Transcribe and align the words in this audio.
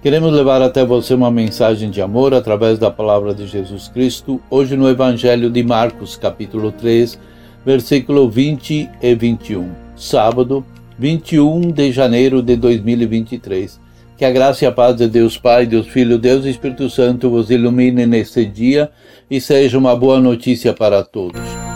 Queremos 0.00 0.32
levar 0.32 0.62
até 0.62 0.84
você 0.84 1.12
uma 1.12 1.30
mensagem 1.30 1.90
de 1.90 2.00
amor 2.00 2.32
através 2.32 2.78
da 2.78 2.88
palavra 2.88 3.34
de 3.34 3.48
Jesus 3.48 3.88
Cristo, 3.88 4.40
hoje 4.48 4.76
no 4.76 4.88
Evangelho 4.88 5.50
de 5.50 5.60
Marcos, 5.64 6.16
capítulo 6.16 6.70
3, 6.70 7.18
versículo 7.66 8.30
20 8.30 8.88
e 9.02 9.14
21. 9.16 9.68
Sábado, 9.96 10.64
21 10.96 11.72
de 11.72 11.90
janeiro 11.90 12.40
de 12.40 12.54
2023. 12.54 13.80
Que 14.16 14.24
a 14.24 14.30
graça 14.30 14.64
e 14.64 14.68
a 14.68 14.72
paz 14.72 14.94
de 14.94 15.08
Deus 15.08 15.36
Pai, 15.36 15.66
Deus 15.66 15.88
Filho, 15.88 16.16
Deus 16.16 16.44
Espírito 16.44 16.88
Santo 16.88 17.28
vos 17.28 17.50
ilumine 17.50 18.06
neste 18.06 18.44
dia 18.44 18.92
e 19.28 19.40
seja 19.40 19.76
uma 19.76 19.96
boa 19.96 20.20
notícia 20.20 20.72
para 20.72 21.02
todos. 21.02 21.67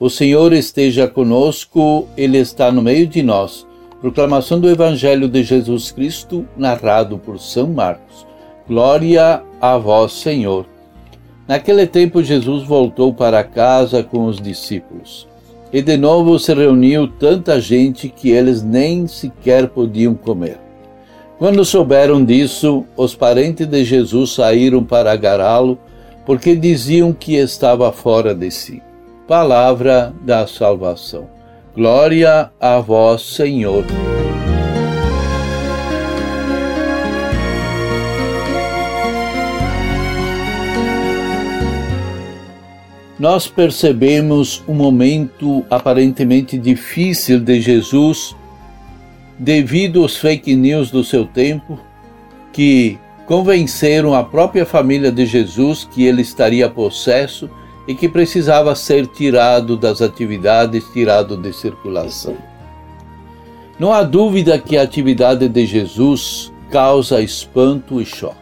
O 0.00 0.08
Senhor 0.08 0.52
esteja 0.52 1.08
conosco, 1.08 2.06
Ele 2.16 2.38
está 2.38 2.70
no 2.70 2.80
meio 2.80 3.04
de 3.04 3.20
nós. 3.20 3.66
Proclamação 4.00 4.60
do 4.60 4.70
Evangelho 4.70 5.28
de 5.28 5.42
Jesus 5.42 5.90
Cristo, 5.90 6.46
narrado 6.56 7.18
por 7.18 7.40
São 7.40 7.66
Marcos. 7.66 8.24
Glória 8.68 9.42
a 9.60 9.76
vós, 9.76 10.12
Senhor. 10.12 10.66
Naquele 11.48 11.84
tempo, 11.84 12.22
Jesus 12.22 12.62
voltou 12.62 13.12
para 13.12 13.42
casa 13.42 14.04
com 14.04 14.26
os 14.26 14.40
discípulos. 14.40 15.26
E 15.72 15.82
de 15.82 15.96
novo 15.96 16.38
se 16.38 16.54
reuniu 16.54 17.08
tanta 17.08 17.60
gente 17.60 18.08
que 18.08 18.30
eles 18.30 18.62
nem 18.62 19.08
sequer 19.08 19.66
podiam 19.66 20.14
comer. 20.14 20.60
Quando 21.40 21.64
souberam 21.64 22.24
disso, 22.24 22.84
os 22.96 23.16
parentes 23.16 23.66
de 23.66 23.82
Jesus 23.82 24.30
saíram 24.30 24.84
para 24.84 25.10
agarrá-lo, 25.10 25.76
porque 26.24 26.54
diziam 26.54 27.12
que 27.12 27.34
estava 27.34 27.90
fora 27.90 28.32
de 28.32 28.48
si 28.48 28.80
palavra 29.28 30.14
da 30.22 30.46
salvação. 30.46 31.28
Glória 31.74 32.50
a 32.58 32.80
vós, 32.80 33.20
Senhor. 33.20 33.84
Nós 43.18 43.46
percebemos 43.46 44.64
um 44.66 44.72
momento 44.72 45.62
aparentemente 45.68 46.56
difícil 46.56 47.38
de 47.38 47.60
Jesus 47.60 48.34
devido 49.38 50.02
aos 50.02 50.16
fake 50.16 50.56
news 50.56 50.90
do 50.90 51.04
seu 51.04 51.26
tempo 51.26 51.78
que 52.50 52.96
convenceram 53.26 54.14
a 54.14 54.24
própria 54.24 54.64
família 54.64 55.12
de 55.12 55.26
Jesus 55.26 55.86
que 55.92 56.04
ele 56.04 56.22
estaria 56.22 56.70
possesso 56.70 57.50
e 57.88 57.94
que 57.94 58.06
precisava 58.06 58.76
ser 58.76 59.06
tirado 59.06 59.74
das 59.74 60.02
atividades, 60.02 60.84
tirado 60.92 61.38
de 61.38 61.54
circulação. 61.54 62.36
Não 63.78 63.94
há 63.94 64.02
dúvida 64.02 64.58
que 64.58 64.76
a 64.76 64.82
atividade 64.82 65.48
de 65.48 65.64
Jesus 65.64 66.52
causa 66.70 67.22
espanto 67.22 67.98
e 67.98 68.04
choque. 68.04 68.36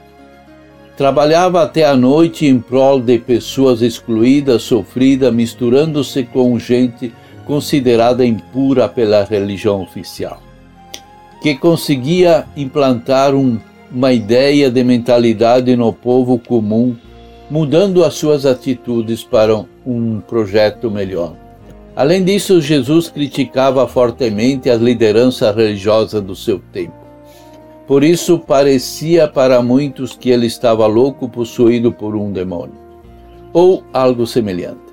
Trabalhava 0.96 1.62
até 1.62 1.84
a 1.84 1.94
noite 1.94 2.46
em 2.46 2.58
prol 2.58 3.00
de 3.00 3.18
pessoas 3.18 3.82
excluídas, 3.82 4.62
sofridas, 4.62 5.32
misturando-se 5.32 6.24
com 6.24 6.58
gente 6.58 7.12
considerada 7.44 8.26
impura 8.26 8.88
pela 8.88 9.22
religião 9.22 9.80
oficial, 9.80 10.42
que 11.40 11.54
conseguia 11.54 12.46
implantar 12.56 13.32
um, 13.32 13.60
uma 13.92 14.12
ideia 14.12 14.70
de 14.70 14.82
mentalidade 14.82 15.76
no 15.76 15.92
povo 15.92 16.36
comum 16.36 16.96
mudando 17.50 18.04
as 18.04 18.14
suas 18.14 18.44
atitudes 18.44 19.22
para 19.22 19.64
um 19.86 20.20
projeto 20.20 20.90
melhor. 20.90 21.34
Além 21.94 22.22
disso, 22.24 22.60
Jesus 22.60 23.08
criticava 23.08 23.86
fortemente 23.86 24.68
a 24.68 24.76
liderança 24.76 25.50
religiosa 25.50 26.20
do 26.20 26.34
seu 26.34 26.60
tempo. 26.72 27.06
Por 27.86 28.02
isso, 28.02 28.38
parecia 28.38 29.28
para 29.28 29.62
muitos 29.62 30.16
que 30.16 30.28
ele 30.28 30.46
estava 30.46 30.86
louco, 30.86 31.28
possuído 31.28 31.92
por 31.92 32.16
um 32.16 32.32
demônio, 32.32 32.74
ou 33.52 33.84
algo 33.92 34.26
semelhante. 34.26 34.86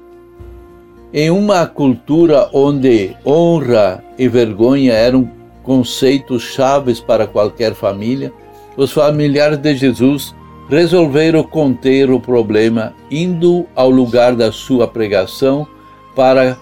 Em 1.12 1.30
uma 1.30 1.66
cultura 1.66 2.50
onde 2.54 3.16
honra 3.26 4.04
e 4.18 4.28
vergonha 4.28 4.94
eram 4.94 5.30
conceitos 5.64 6.44
chaves 6.44 7.00
para 7.00 7.28
qualquer 7.28 7.74
família, 7.74 8.32
os 8.78 8.92
familiares 8.92 9.58
de 9.58 9.76
Jesus 9.76 10.36
resolveram 10.70 11.44
conter 11.44 12.10
o 12.10 12.20
problema 12.20 12.94
indo 13.12 13.66
ao 13.76 13.90
lugar 13.90 14.36
da 14.36 14.52
sua 14.52 14.88
pregação 14.88 15.68
para 16.16 16.58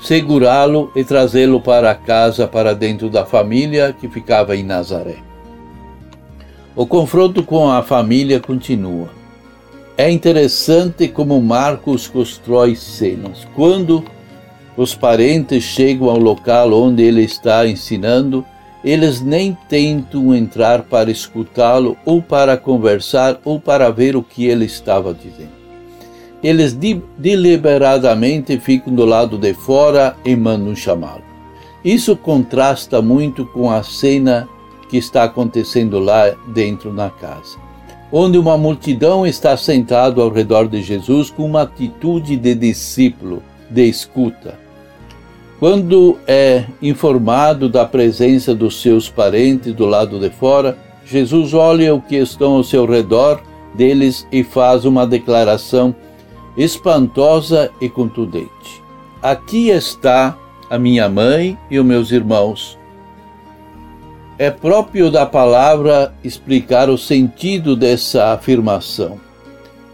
segurá-lo 0.00 0.90
e 0.94 1.04
trazê-lo 1.04 1.60
para 1.60 1.94
casa, 1.94 2.46
para 2.46 2.74
dentro 2.74 3.08
da 3.08 3.24
família 3.24 3.94
que 3.98 4.08
ficava 4.08 4.56
em 4.56 4.62
Nazaré. 4.62 5.16
O 6.74 6.86
confronto 6.86 7.42
com 7.42 7.68
a 7.68 7.82
família 7.82 8.38
continua. 8.38 9.08
É 9.96 10.08
interessante 10.08 11.08
como 11.08 11.40
Marcos 11.42 12.06
constrói 12.06 12.76
cenas. 12.76 13.46
Quando 13.56 14.04
os 14.76 14.94
parentes 14.94 15.64
chegam 15.64 16.08
ao 16.08 16.18
local 16.18 16.72
onde 16.72 17.02
ele 17.02 17.24
está 17.24 17.66
ensinando, 17.66 18.44
eles 18.88 19.20
nem 19.20 19.54
tentam 19.68 20.34
entrar 20.34 20.80
para 20.82 21.10
escutá-lo, 21.10 21.94
ou 22.06 22.22
para 22.22 22.56
conversar, 22.56 23.38
ou 23.44 23.60
para 23.60 23.90
ver 23.90 24.16
o 24.16 24.22
que 24.22 24.46
ele 24.46 24.64
estava 24.64 25.12
dizendo. 25.12 25.58
Eles 26.42 26.74
deliberadamente 27.18 28.58
ficam 28.58 28.94
do 28.94 29.04
lado 29.04 29.36
de 29.36 29.52
fora 29.52 30.16
e 30.24 30.34
mandam 30.34 30.74
chamá-lo. 30.74 31.22
Isso 31.84 32.16
contrasta 32.16 33.02
muito 33.02 33.44
com 33.44 33.70
a 33.70 33.82
cena 33.82 34.48
que 34.88 34.96
está 34.96 35.24
acontecendo 35.24 35.98
lá 35.98 36.34
dentro 36.54 36.90
na 36.90 37.10
casa, 37.10 37.58
onde 38.10 38.38
uma 38.38 38.56
multidão 38.56 39.26
está 39.26 39.54
sentada 39.54 40.22
ao 40.22 40.30
redor 40.30 40.66
de 40.66 40.80
Jesus 40.80 41.28
com 41.28 41.44
uma 41.44 41.60
atitude 41.60 42.38
de 42.38 42.54
discípulo, 42.54 43.42
de 43.68 43.86
escuta 43.86 44.67
quando 45.58 46.18
é 46.26 46.64
informado 46.80 47.68
da 47.68 47.84
presença 47.84 48.54
dos 48.54 48.80
seus 48.80 49.08
parentes 49.08 49.74
do 49.74 49.86
lado 49.86 50.20
de 50.20 50.30
fora, 50.30 50.78
Jesus 51.04 51.52
olha 51.52 51.94
o 51.94 52.00
que 52.00 52.16
estão 52.16 52.56
ao 52.56 52.64
seu 52.64 52.86
redor 52.86 53.42
deles 53.74 54.26
e 54.30 54.44
faz 54.44 54.84
uma 54.84 55.06
declaração 55.06 55.94
espantosa 56.56 57.70
e 57.80 57.88
contundente. 57.88 58.82
Aqui 59.20 59.70
está 59.70 60.36
a 60.70 60.78
minha 60.78 61.08
mãe 61.08 61.58
e 61.70 61.78
os 61.78 61.84
meus 61.84 62.12
irmãos. 62.12 62.78
É 64.38 64.50
próprio 64.50 65.10
da 65.10 65.26
palavra 65.26 66.14
explicar 66.22 66.88
o 66.88 66.96
sentido 66.96 67.74
dessa 67.74 68.32
afirmação. 68.32 69.18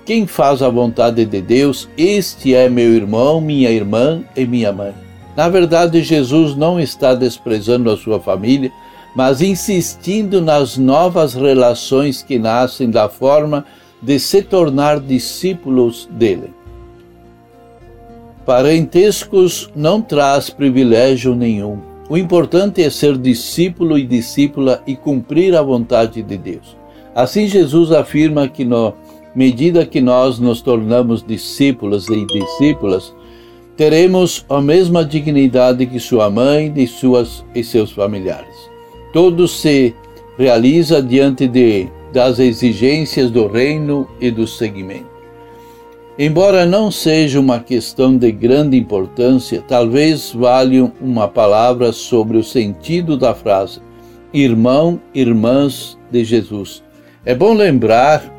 Quem 0.04 0.26
faz 0.26 0.60
a 0.60 0.68
vontade 0.68 1.24
de 1.24 1.40
Deus, 1.40 1.88
este 1.96 2.54
é 2.54 2.68
meu 2.68 2.92
irmão, 2.92 3.40
minha 3.40 3.70
irmã 3.70 4.22
e 4.36 4.44
minha 4.44 4.70
mãe. 4.70 5.03
Na 5.36 5.48
verdade, 5.48 6.02
Jesus 6.02 6.54
não 6.54 6.78
está 6.78 7.14
desprezando 7.14 7.90
a 7.90 7.96
sua 7.96 8.20
família, 8.20 8.72
mas 9.14 9.40
insistindo 9.40 10.40
nas 10.40 10.76
novas 10.76 11.34
relações 11.34 12.22
que 12.22 12.38
nascem 12.38 12.90
da 12.90 13.08
forma 13.08 13.64
de 14.00 14.18
se 14.18 14.42
tornar 14.42 15.00
discípulos 15.00 16.08
dele. 16.10 16.52
Parentescos 18.44 19.70
não 19.74 20.02
traz 20.02 20.50
privilégio 20.50 21.34
nenhum. 21.34 21.78
O 22.10 22.18
importante 22.18 22.82
é 22.82 22.90
ser 22.90 23.16
discípulo 23.16 23.98
e 23.98 24.06
discípula 24.06 24.82
e 24.86 24.94
cumprir 24.94 25.56
a 25.56 25.62
vontade 25.62 26.22
de 26.22 26.36
Deus. 26.36 26.76
Assim, 27.14 27.46
Jesus 27.46 27.90
afirma 27.90 28.46
que, 28.46 28.64
na 28.64 28.92
medida 29.34 29.86
que 29.86 30.02
nós 30.02 30.38
nos 30.38 30.60
tornamos 30.60 31.24
discípulos 31.24 32.08
e 32.08 32.26
discípulas, 32.26 33.14
teremos 33.76 34.44
a 34.48 34.60
mesma 34.60 35.04
dignidade 35.04 35.86
que 35.86 35.98
sua 35.98 36.30
mãe 36.30 36.72
e 36.76 36.86
suas 36.86 37.44
e 37.54 37.64
seus 37.64 37.90
familiares. 37.90 38.70
Tudo 39.12 39.46
se 39.48 39.94
realiza 40.38 41.02
diante 41.02 41.46
de 41.46 41.88
das 42.12 42.38
exigências 42.38 43.28
do 43.28 43.48
reino 43.48 44.08
e 44.20 44.30
do 44.30 44.46
seguimento. 44.46 45.12
Embora 46.16 46.64
não 46.64 46.92
seja 46.92 47.40
uma 47.40 47.58
questão 47.58 48.16
de 48.16 48.30
grande 48.30 48.76
importância, 48.76 49.64
talvez 49.66 50.32
valha 50.32 50.92
uma 51.00 51.26
palavra 51.26 51.92
sobre 51.92 52.38
o 52.38 52.44
sentido 52.44 53.16
da 53.16 53.34
frase. 53.34 53.80
irmão, 54.32 55.00
irmãs 55.12 55.98
de 56.10 56.24
Jesus. 56.24 56.84
É 57.24 57.34
bom 57.34 57.52
lembrar 57.52 58.33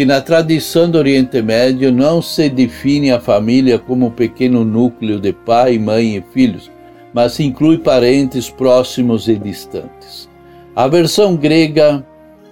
que 0.00 0.06
na 0.06 0.18
tradição 0.18 0.90
do 0.90 0.96
Oriente 0.96 1.42
Médio 1.42 1.92
não 1.92 2.22
se 2.22 2.48
define 2.48 3.12
a 3.12 3.20
família 3.20 3.78
como 3.78 4.06
um 4.06 4.10
pequeno 4.10 4.64
núcleo 4.64 5.20
de 5.20 5.30
pai, 5.30 5.78
mãe 5.78 6.16
e 6.16 6.24
filhos, 6.32 6.70
mas 7.12 7.38
inclui 7.38 7.76
parentes 7.76 8.48
próximos 8.48 9.28
e 9.28 9.36
distantes. 9.36 10.26
A 10.74 10.88
versão 10.88 11.36
grega 11.36 12.02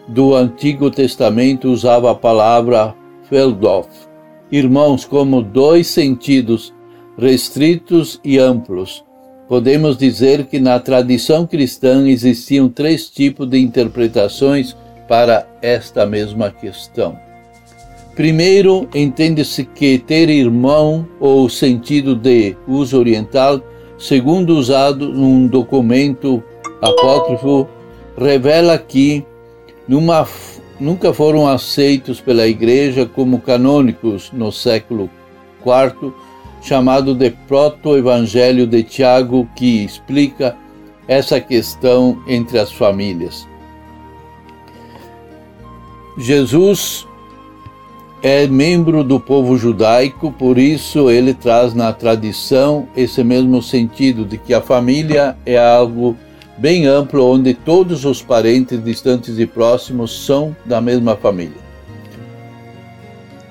do 0.06 0.34
Antigo 0.34 0.90
Testamento 0.90 1.70
usava 1.70 2.10
a 2.10 2.14
palavra 2.14 2.94
Feldof, 3.30 3.88
irmãos 4.52 5.06
como 5.06 5.40
dois 5.40 5.86
sentidos 5.86 6.74
restritos 7.16 8.20
e 8.22 8.38
amplos. 8.38 9.02
Podemos 9.48 9.96
dizer 9.96 10.44
que 10.48 10.60
na 10.60 10.78
tradição 10.78 11.46
cristã 11.46 12.06
existiam 12.06 12.68
três 12.68 13.08
tipos 13.08 13.48
de 13.48 13.58
interpretações 13.58 14.76
para 15.08 15.48
esta 15.62 16.04
mesma 16.04 16.50
questão. 16.50 17.26
Primeiro, 18.18 18.88
entende-se 18.92 19.64
que 19.64 19.96
ter 19.96 20.28
irmão 20.28 21.06
ou 21.20 21.48
sentido 21.48 22.16
de 22.16 22.56
uso 22.66 22.98
oriental, 22.98 23.62
segundo 23.96 24.56
usado 24.56 25.08
num 25.08 25.46
documento 25.46 26.42
apócrifo, 26.82 27.68
revela 28.20 28.76
que 28.76 29.24
numa, 29.86 30.26
nunca 30.80 31.14
foram 31.14 31.46
aceitos 31.46 32.20
pela 32.20 32.48
Igreja 32.48 33.06
como 33.06 33.40
canônicos 33.40 34.32
no 34.32 34.50
século 34.50 35.08
IV, 35.64 36.12
chamado 36.60 37.14
de 37.14 37.30
Proto-Evangelho 37.46 38.66
de 38.66 38.82
Tiago, 38.82 39.48
que 39.54 39.84
explica 39.84 40.56
essa 41.06 41.40
questão 41.40 42.20
entre 42.26 42.58
as 42.58 42.72
famílias. 42.72 43.46
Jesus 46.18 47.06
é 48.22 48.46
membro 48.46 49.04
do 49.04 49.20
povo 49.20 49.56
judaico, 49.56 50.32
por 50.32 50.58
isso 50.58 51.10
ele 51.10 51.32
traz 51.32 51.74
na 51.74 51.92
tradição 51.92 52.88
esse 52.96 53.22
mesmo 53.22 53.62
sentido 53.62 54.24
de 54.24 54.36
que 54.36 54.52
a 54.52 54.60
família 54.60 55.36
é 55.46 55.58
algo 55.58 56.16
bem 56.56 56.86
amplo 56.86 57.24
onde 57.24 57.54
todos 57.54 58.04
os 58.04 58.20
parentes 58.20 58.82
distantes 58.82 59.38
e 59.38 59.46
próximos 59.46 60.26
são 60.26 60.54
da 60.64 60.80
mesma 60.80 61.14
família. 61.14 61.68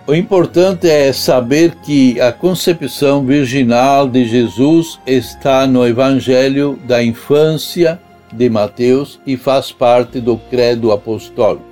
O 0.05 0.15
importante 0.15 0.89
é 0.89 1.11
saber 1.11 1.75
que 1.83 2.19
a 2.21 2.31
concepção 2.31 3.25
virginal 3.25 4.07
de 4.07 4.25
Jesus 4.25 4.99
está 5.05 5.67
no 5.67 5.85
Evangelho 5.85 6.79
da 6.85 7.03
infância 7.03 7.99
de 8.31 8.49
Mateus 8.49 9.19
e 9.27 9.35
faz 9.35 9.71
parte 9.71 10.21
do 10.21 10.37
credo 10.37 10.93
apostólico. 10.93 11.66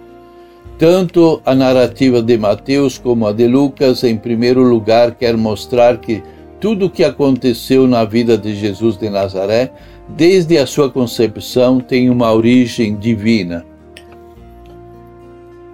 Tanto 0.77 1.41
a 1.45 1.55
narrativa 1.55 2.21
de 2.21 2.37
Mateus 2.37 2.97
como 2.97 3.25
a 3.25 3.31
de 3.31 3.47
Lucas, 3.47 4.03
em 4.03 4.17
primeiro 4.17 4.61
lugar, 4.61 5.15
quer 5.15 5.37
mostrar 5.37 5.99
que 5.99 6.21
tudo 6.59 6.87
o 6.87 6.89
que 6.89 7.03
aconteceu 7.03 7.87
na 7.87 8.03
vida 8.03 8.37
de 8.37 8.53
Jesus 8.55 8.97
de 8.97 9.09
Nazaré, 9.09 9.71
desde 10.09 10.57
a 10.57 10.67
sua 10.67 10.89
concepção, 10.89 11.79
tem 11.79 12.09
uma 12.09 12.33
origem 12.33 12.95
divina. 12.95 13.65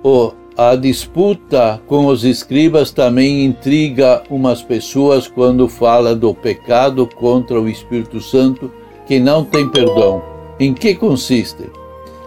O, 0.04 0.34
a 0.56 0.76
disputa 0.76 1.82
com 1.88 2.06
os 2.06 2.24
escribas 2.24 2.92
também 2.92 3.44
intriga 3.44 4.22
umas 4.30 4.62
pessoas 4.62 5.28
quando 5.28 5.68
fala 5.68 6.16
do 6.16 6.34
pecado 6.34 7.08
contra 7.08 7.60
o 7.60 7.68
Espírito 7.68 8.20
Santo 8.20 8.72
que 9.08 9.20
não 9.20 9.44
tem 9.44 9.68
perdão. 9.68 10.22
Em 10.60 10.76
que 10.76 10.94
consiste? 10.94 11.70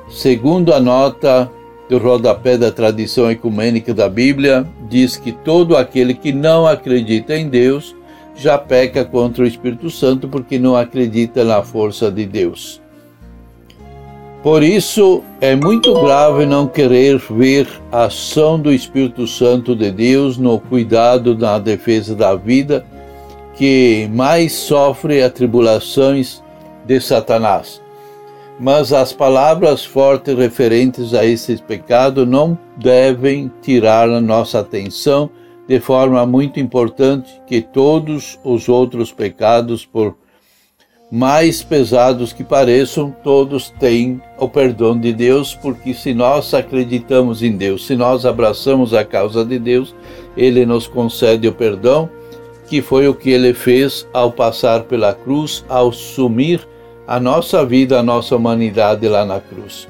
Segundo 0.09 0.73
a 0.73 0.81
nota 0.81 1.51
do 1.95 1.99
rodapé 1.99 2.59
da 2.59 2.73
tradição 2.73 3.31
ecumênica 3.31 3.95
da 3.95 4.09
Bíblia, 4.09 4.67
diz 4.89 5.17
que 5.17 5.31
todo 5.31 5.77
aquele 5.77 6.13
que 6.13 6.33
não 6.33 6.67
acredita 6.67 7.37
em 7.37 7.49
Deus 7.49 7.95
já 8.35 8.59
peca 8.59 9.05
contra 9.05 9.45
o 9.45 9.47
Espírito 9.47 9.89
Santo 9.89 10.27
porque 10.27 10.59
não 10.59 10.75
acredita 10.75 11.45
na 11.45 11.63
força 11.63 12.11
de 12.11 12.27
Deus. 12.27 12.83
Por 14.43 14.63
isso, 14.63 15.23
é 15.41 15.55
muito 15.55 15.95
grave 16.03 16.45
não 16.45 16.67
querer 16.67 17.19
ver 17.31 17.69
a 17.93 18.07
ação 18.07 18.59
do 18.59 18.73
Espírito 18.73 19.27
Santo 19.27 19.77
de 19.77 19.91
Deus 19.91 20.37
no 20.37 20.59
cuidado 20.59 21.39
na 21.39 21.61
defesa 21.61 22.15
da 22.15 22.35
vida, 22.35 22.85
que 23.57 24.11
mais 24.13 24.53
sofre 24.53 25.23
atribulações 25.23 26.43
de 26.85 27.01
Satanás 27.01 27.84
mas 28.59 28.93
as 28.93 29.13
palavras 29.13 29.85
fortes 29.85 30.37
referentes 30.37 31.13
a 31.13 31.25
esses 31.25 31.61
pecados 31.61 32.27
não 32.27 32.57
devem 32.77 33.51
tirar 33.61 34.09
a 34.09 34.21
nossa 34.21 34.61
atenção 34.61 35.31
de 35.67 35.81
forma 35.81 36.25
muito 36.27 36.61
importante 36.61 37.41
que 37.47 37.61
todos 37.61 38.39
os 38.45 38.69
outros 38.69 39.11
pecados, 39.13 39.85
por 39.85 40.17
mais 41.11 41.63
pesados 41.63 42.33
que 42.33 42.45
pareçam, 42.45 43.15
todos 43.23 43.71
têm 43.71 44.21
o 44.39 44.49
perdão 44.49 44.99
de 44.99 45.13
Deus, 45.13 45.55
porque 45.55 45.95
se 45.95 46.13
nós 46.13 46.53
acreditamos 46.53 47.43
em 47.43 47.57
Deus, 47.57 47.87
se 47.87 47.97
nós 47.97 48.27
abraçamos 48.27 48.93
a 48.93 49.05
causa 49.05 49.45
de 49.45 49.59
Deus, 49.59 49.95
Ele 50.37 50.67
nos 50.67 50.87
concede 50.87 51.49
o 51.49 51.53
perdão, 51.53 52.11
que 52.69 52.83
foi 52.83 53.09
o 53.09 53.15
que 53.15 53.31
Ele 53.31 53.55
fez 53.55 54.07
ao 54.13 54.31
passar 54.33 54.85
pela 54.85 55.15
cruz, 55.15 55.65
ao 55.69 55.93
sumir 55.93 56.67
a 57.07 57.21
nossa 57.21 57.65
vida, 57.65 57.99
a 57.99 58.03
nossa 58.03 58.37
humanidade 58.37 59.07
lá 59.09 59.25
na 59.25 59.41
cruz. 59.41 59.89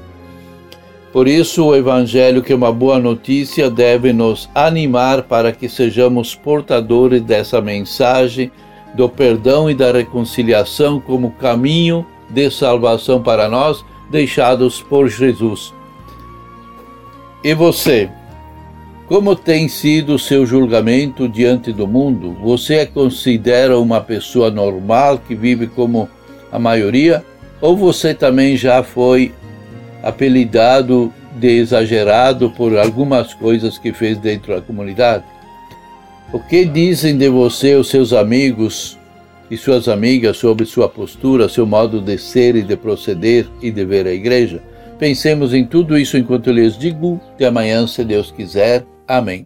Por 1.11 1.29
isso, 1.29 1.67
o 1.67 1.75
Evangelho, 1.75 2.43
que 2.43 2.51
é 2.51 2.55
uma 2.55 2.73
boa 2.73 2.99
notícia, 2.99 3.69
deve 3.69 4.11
nos 4.11 4.49
animar 4.53 5.23
para 5.23 5.53
que 5.53 5.69
sejamos 5.69 6.35
portadores 6.35 7.21
dessa 7.21 7.61
mensagem 7.61 8.51
do 8.93 9.07
perdão 9.07 9.69
e 9.69 9.73
da 9.73 9.91
reconciliação 9.91 10.99
como 10.99 11.31
caminho 11.31 12.05
de 12.29 12.49
salvação 12.49 13.21
para 13.21 13.47
nós, 13.47 13.85
deixados 14.09 14.81
por 14.81 15.07
Jesus. 15.07 15.73
E 17.41 17.53
você? 17.53 18.09
Como 19.07 19.35
tem 19.35 19.67
sido 19.67 20.15
o 20.15 20.19
seu 20.19 20.45
julgamento 20.45 21.29
diante 21.29 21.71
do 21.71 21.87
mundo? 21.87 22.35
Você 22.41 22.75
é 22.75 22.85
considera 22.85 23.77
uma 23.77 24.01
pessoa 24.01 24.49
normal 24.49 25.19
que 25.19 25.35
vive 25.35 25.67
como 25.67 26.09
a 26.55 26.59
maioria, 26.59 27.23
ou 27.59 27.75
você 27.75 28.13
também 28.13 28.55
já 28.55 28.81
foi 28.81 29.33
apelidado 30.01 31.13
de 31.35 31.49
exagerado 31.49 32.49
por 32.51 32.77
algumas 32.77 33.33
coisas 33.33 33.77
que 33.77 33.91
fez 33.91 34.17
dentro 34.17 34.55
da 34.55 34.61
comunidade? 34.61 35.25
O 36.31 36.39
que 36.39 36.63
dizem 36.63 37.17
de 37.17 37.29
você 37.29 37.75
os 37.75 37.89
seus 37.89 38.13
amigos 38.13 38.97
e 39.51 39.57
suas 39.57 39.89
amigas 39.89 40.37
sobre 40.37 40.65
sua 40.65 40.87
postura, 40.87 41.49
seu 41.49 41.65
modo 41.65 41.99
de 41.99 42.17
ser 42.17 42.55
e 42.55 42.63
de 42.63 42.77
proceder 42.77 43.45
e 43.61 43.69
de 43.69 43.83
ver 43.83 44.07
a 44.07 44.13
igreja? 44.13 44.61
Pensemos 44.97 45.53
em 45.53 45.65
tudo 45.65 45.97
isso 45.97 46.17
enquanto 46.17 46.47
eu 46.47 46.53
lhes 46.53 46.77
digo. 46.77 47.19
De 47.37 47.43
amanhã, 47.43 47.85
se 47.85 48.03
Deus 48.03 48.31
quiser. 48.31 48.85
Amém. 49.05 49.45